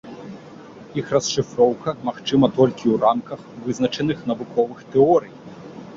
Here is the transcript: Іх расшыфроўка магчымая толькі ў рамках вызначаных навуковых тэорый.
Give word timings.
Іх 0.99 1.11
расшыфроўка 1.15 1.93
магчымая 2.09 2.51
толькі 2.61 2.85
ў 2.93 2.95
рамках 3.07 3.39
вызначаных 3.67 4.27
навуковых 4.33 4.79
тэорый. 4.97 5.31